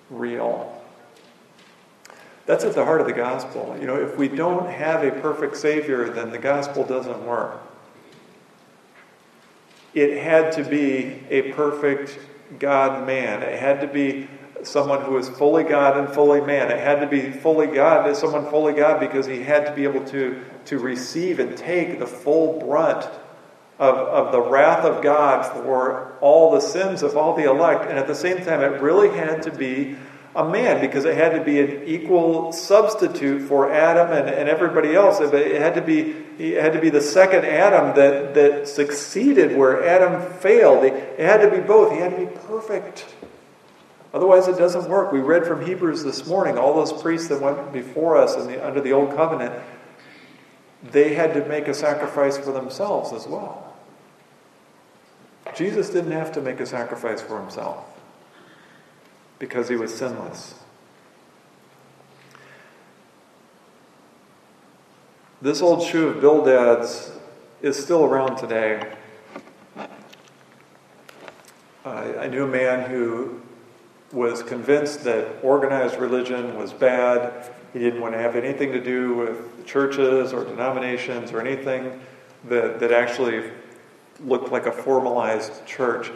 [0.09, 0.72] real.
[2.45, 3.77] That's at the heart of the gospel.
[3.79, 7.61] You know, if we don't have a perfect Savior, then the gospel doesn't work.
[9.93, 12.19] It had to be a perfect
[12.59, 13.43] God man.
[13.43, 14.27] It had to be
[14.63, 16.71] someone who was fully God and fully man.
[16.71, 19.83] It had to be fully God, as someone fully God, because he had to be
[19.83, 23.05] able to, to receive and take the full brunt
[23.79, 27.89] of, of the wrath of God for all the sins of all the elect.
[27.89, 29.95] And at the same time, it really had to be
[30.35, 34.95] a man because it had to be an equal substitute for Adam and, and everybody
[34.95, 35.19] else.
[35.19, 39.85] It had to be it had to be the second Adam that, that succeeded where
[39.85, 40.83] Adam failed.
[40.83, 41.91] It had to be both.
[41.91, 43.05] He had to be perfect.
[44.15, 45.11] Otherwise, it doesn't work.
[45.11, 48.81] We read from Hebrews this morning all those priests that went before us the, under
[48.81, 49.61] the old covenant,
[50.83, 53.75] they had to make a sacrifice for themselves as well.
[55.55, 57.92] Jesus didn't have to make a sacrifice for himself
[59.43, 60.55] because he was sinless.
[65.41, 67.11] This old shoe of Bildad's
[67.61, 68.95] is still around today.
[71.83, 73.41] I knew a man who
[74.13, 77.51] was convinced that organized religion was bad.
[77.73, 81.99] He didn't want to have anything to do with churches or denominations or anything
[82.45, 83.51] that, that actually
[84.21, 86.11] looked like a formalized church.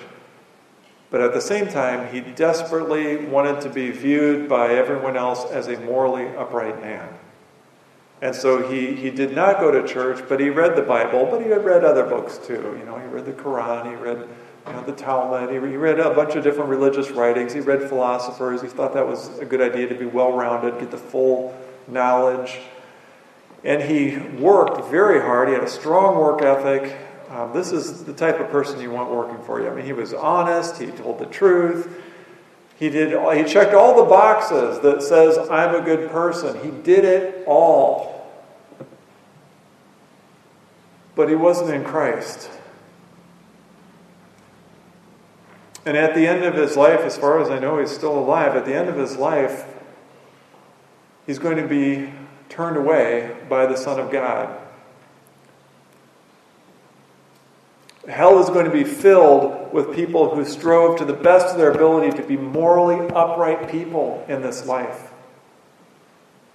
[1.10, 5.68] But at the same time, he desperately wanted to be viewed by everyone else as
[5.68, 7.08] a morally upright man.
[8.22, 11.42] And so he, he did not go to church, but he read the Bible, but
[11.42, 12.76] he had read other books too.
[12.80, 14.28] You know, he read the Quran, he read
[14.66, 17.88] you know, the Talmud, he, he read a bunch of different religious writings, he read
[17.88, 18.62] philosophers.
[18.62, 21.56] He thought that was a good idea to be well rounded, get the full
[21.88, 22.60] knowledge.
[23.64, 25.48] And he worked very hard.
[25.48, 26.96] He had a strong work ethic.
[27.30, 29.70] Um, this is the type of person you want working for you.
[29.70, 32.02] I mean, he was honest, he told the truth.
[32.78, 36.64] He did he checked all the boxes that says I'm a good person.
[36.64, 38.32] He did it all.
[41.16, 42.52] But he wasn't in Christ.
[45.86, 48.56] And at the end of his life, as far as I know, he's still alive.
[48.56, 49.66] At the end of his life,
[51.26, 52.14] he's going to be
[52.50, 54.67] turned away by the Son of God.
[58.08, 61.72] Hell is going to be filled with people who strove to the best of their
[61.72, 65.12] ability to be morally upright people in this life,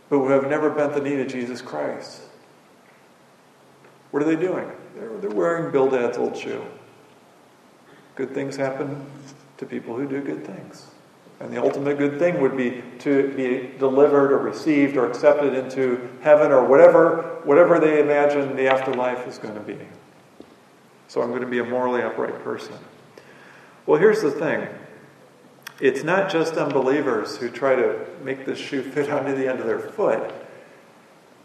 [0.09, 2.23] but who have never bent the knee to Jesus Christ.
[4.13, 4.71] What are they doing?
[4.97, 6.65] They're, they're wearing Bildad's old shoe.
[8.15, 9.05] Good things happen
[9.59, 10.87] to people who do good things.
[11.41, 16.09] And the ultimate good thing would be to be delivered or received or accepted into
[16.23, 19.79] heaven or whatever, whatever they imagine the afterlife is going to be.
[21.13, 22.73] So I'm going to be a morally upright person.
[23.85, 24.67] Well, here's the thing
[25.79, 29.67] it's not just unbelievers who try to make this shoe fit onto the end of
[29.67, 30.33] their foot.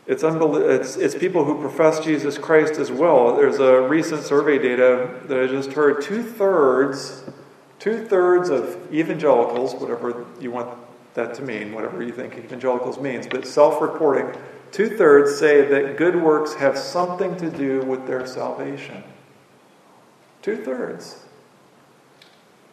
[0.05, 3.36] It's, unbel- it's, it's people who profess Jesus Christ as well.
[3.36, 6.01] There's a recent survey data that I just heard.
[6.01, 7.26] Two thirds,
[7.78, 10.80] two thirds of evangelicals, whatever you want
[11.13, 14.34] that to mean, whatever you think evangelicals means, but self-reporting,
[14.72, 19.03] two thirds say that good works have something to do with their salvation.
[20.47, 21.25] Two thirds.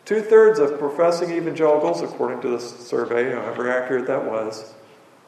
[0.04, 4.74] Two thirds of professing evangelicals, according to this survey, however accurate that was,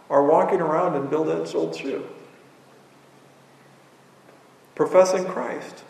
[0.08, 2.06] are walking around in Bildad's old shoe,
[4.76, 5.82] professing Christ.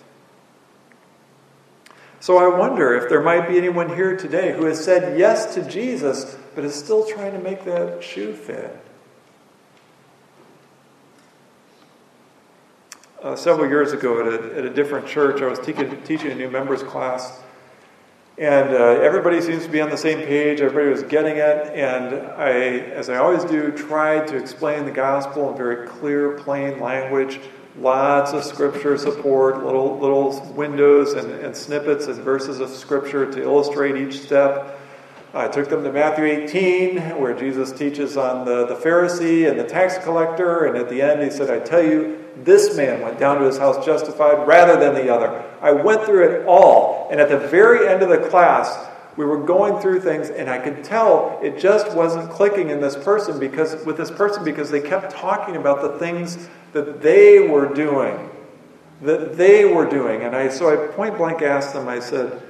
[2.20, 5.62] So I wonder if there might be anyone here today who has said yes to
[5.62, 8.74] Jesus, but is still trying to make that shoe fit.
[13.26, 15.72] Uh, several years ago at a, at a different church, I was te-
[16.04, 17.42] teaching a new members class
[18.38, 20.60] and uh, everybody seems to be on the same page.
[20.60, 21.74] Everybody was getting it.
[21.74, 22.52] And I,
[22.92, 27.40] as I always do, tried to explain the gospel in very clear, plain language.
[27.80, 33.42] Lots of scripture support, little, little windows and, and snippets and verses of scripture to
[33.42, 34.78] illustrate each step.
[35.34, 39.64] I took them to Matthew 18, where Jesus teaches on the, the Pharisee and the
[39.64, 40.64] tax collector.
[40.64, 43.58] And at the end, he said, I tell you, this man went down to his
[43.58, 45.44] house justified rather than the other.
[45.60, 47.08] I went through it all.
[47.10, 50.58] And at the very end of the class, we were going through things, and I
[50.58, 54.80] could tell it just wasn't clicking in this person because with this person because they
[54.80, 58.30] kept talking about the things that they were doing.
[59.02, 60.22] That they were doing.
[60.22, 62.42] And I so I point blank asked them, I said,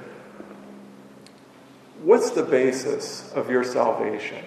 [2.03, 4.43] What's the basis of your salvation?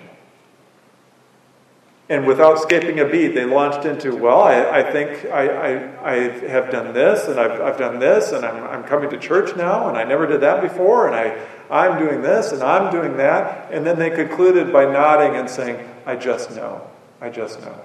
[2.11, 6.14] And without skipping a beat, they launched into, well, I, I think I, I, I,
[6.48, 9.88] have done this, and I've, I've done this, and I'm, I'm coming to church now,
[9.88, 13.72] and I never did that before, and I, I'm doing this, and I'm doing that.
[13.72, 16.90] And then they concluded by nodding and saying, I just know.
[17.20, 17.80] I just know.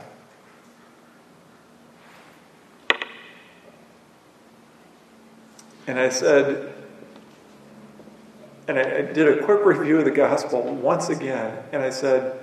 [5.85, 6.73] And I said,
[8.67, 12.39] and I, I did a quick review of the gospel once again, and I said,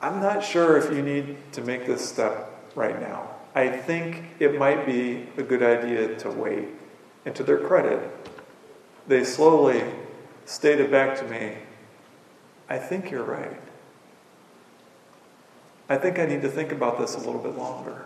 [0.00, 3.30] I'm not sure if you need to make this step right now.
[3.54, 6.68] I think it might be a good idea to wait.
[7.24, 8.00] And to their credit,
[9.08, 9.82] they slowly
[10.44, 11.56] stated back to me,
[12.68, 13.60] I think you're right.
[15.88, 18.04] I think I need to think about this a little bit longer.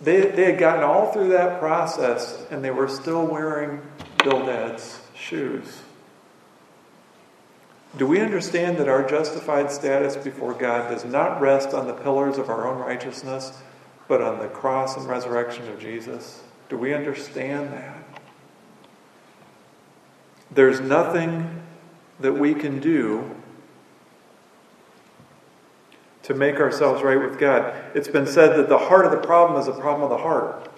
[0.00, 3.80] They, they had gotten all through that process and they were still wearing
[4.22, 5.82] Bildad's shoes.
[7.96, 12.38] Do we understand that our justified status before God does not rest on the pillars
[12.38, 13.60] of our own righteousness,
[14.08, 16.42] but on the cross and resurrection of Jesus?
[16.70, 18.02] Do we understand that?
[20.50, 21.62] There's nothing
[22.20, 23.30] that we can do
[26.22, 27.74] to make ourselves right with God.
[27.94, 30.71] It's been said that the heart of the problem is a problem of the heart.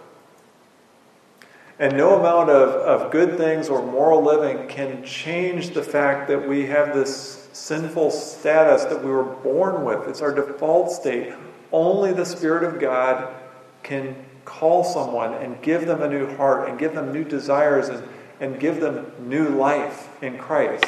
[1.79, 6.49] And no amount of, of good things or moral living can change the fact that
[6.49, 10.09] we have this sinful status that we were born with.
[10.09, 11.33] It's our default state.
[11.73, 13.35] Only the Spirit of God
[13.83, 18.09] can call someone and give them a new heart and give them new desires and,
[18.39, 20.85] and give them new life in Christ.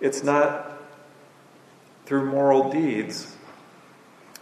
[0.00, 0.78] It's not
[2.06, 3.36] through moral deeds.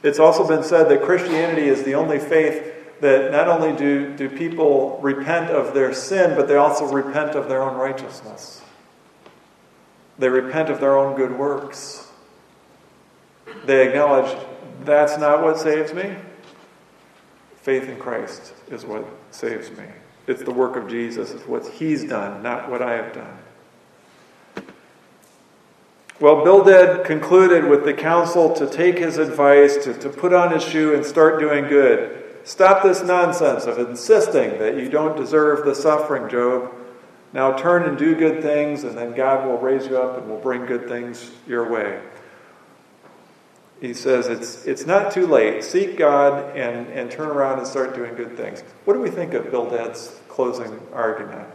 [0.03, 2.68] It's also been said that Christianity is the only faith
[3.01, 7.49] that not only do, do people repent of their sin, but they also repent of
[7.49, 8.63] their own righteousness.
[10.19, 12.11] They repent of their own good works.
[13.65, 14.37] They acknowledge
[14.85, 16.17] that's not what saves me.
[17.57, 19.85] Faith in Christ is what saves me.
[20.27, 23.39] It's the work of Jesus, it's what He's done, not what I have done.
[26.21, 30.65] Well, Bildad concluded with the counsel to take his advice, to, to put on his
[30.65, 32.28] shoe and start doing good.
[32.49, 36.73] Stop this nonsense of insisting that you don't deserve the suffering, Job.
[37.35, 40.41] Now turn and do good things, and then God will raise you up and will
[40.41, 42.01] bring good things your way.
[43.83, 45.63] He says it's, it's not too late.
[45.63, 48.63] Seek God and, and turn around and start doing good things.
[48.87, 51.47] What do we think of Bildad's closing argument?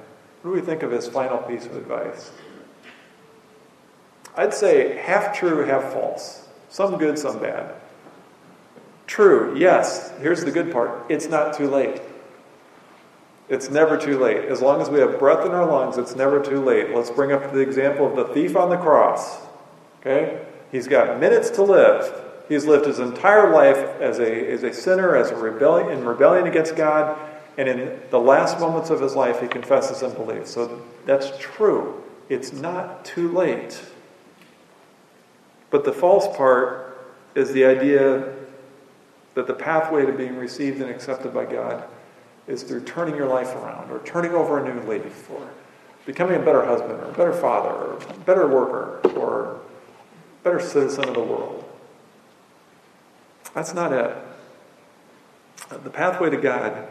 [0.43, 2.31] What do we think of his final piece of advice?
[4.37, 6.47] I'd say half true, half false.
[6.69, 7.73] Some good, some bad.
[9.07, 10.11] True, yes.
[10.19, 12.01] Here's the good part it's not too late.
[13.49, 14.45] It's never too late.
[14.45, 16.95] As long as we have breath in our lungs, it's never too late.
[16.95, 19.37] Let's bring up the example of the thief on the cross.
[19.99, 20.45] Okay?
[20.71, 22.21] He's got minutes to live.
[22.49, 26.47] He's lived his entire life as a, as a sinner, as a rebellion, in rebellion
[26.47, 27.17] against God,
[27.57, 30.49] and in the last moments of his life, he confesses and believes.
[30.49, 32.01] So that's true.
[32.29, 33.83] It's not too late.
[35.69, 36.97] But the false part
[37.35, 38.33] is the idea
[39.35, 41.85] That the pathway to being received and accepted by God
[42.47, 45.49] is through turning your life around, or turning over a new leaf, or
[46.05, 49.59] becoming a better husband, or a better father, or a better worker, or a
[50.43, 51.63] better citizen of the world.
[53.53, 54.15] That's not it.
[55.69, 56.87] The pathway to God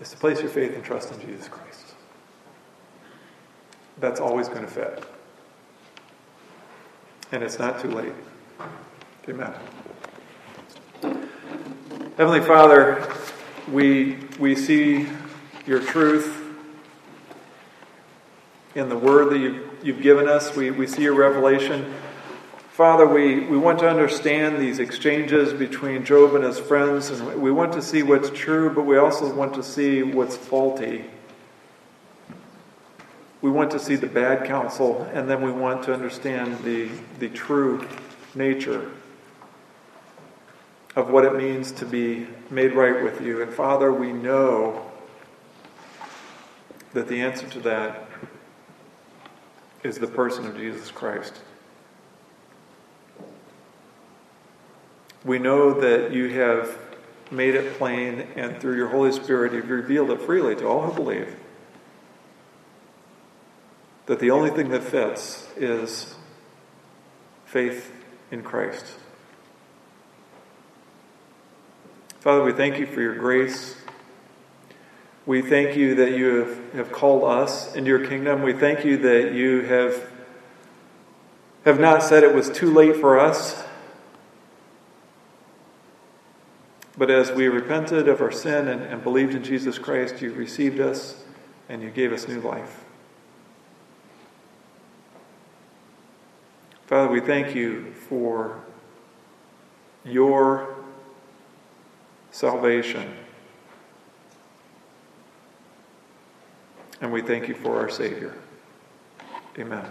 [0.00, 1.94] is to place your faith and trust in Jesus Christ.
[3.98, 5.04] That's always going to fit.
[7.32, 8.12] And it's not too late.
[9.28, 9.54] Amen.
[12.16, 13.12] Heavenly Father,
[13.68, 15.08] we, we see
[15.66, 16.44] your truth
[18.76, 20.54] in the word that you've, you've given us.
[20.54, 21.92] We, we see your revelation.
[22.70, 27.50] Father, we, we want to understand these exchanges between Job and his friends, and we
[27.50, 31.06] want to see what's true, but we also want to see what's faulty.
[33.42, 37.28] We want to see the bad counsel, and then we want to understand the, the
[37.28, 37.88] true
[38.36, 38.88] nature
[40.96, 43.42] of what it means to be made right with you.
[43.42, 44.90] And Father, we know
[46.92, 48.08] that the answer to that
[49.82, 51.40] is the person of Jesus Christ.
[55.24, 56.78] We know that you have
[57.30, 60.92] made it plain, and through your Holy Spirit, you've revealed it freely to all who
[60.92, 61.34] believe.
[64.06, 66.14] That the only thing that fits is
[67.46, 67.90] faith
[68.30, 68.84] in Christ.
[72.24, 73.76] Father, we thank you for your grace.
[75.26, 78.42] We thank you that you have, have called us into your kingdom.
[78.42, 80.10] We thank you that you have,
[81.64, 83.64] have not said it was too late for us
[86.96, 90.78] But as we repented of our sin and, and believed in Jesus Christ, you received
[90.78, 91.24] us
[91.68, 92.84] and you gave us new life.
[96.86, 98.62] Father, we thank you for
[100.04, 100.73] your
[102.34, 103.08] salvation.
[107.00, 108.34] And we thank you for our Savior.
[109.56, 109.88] Amen.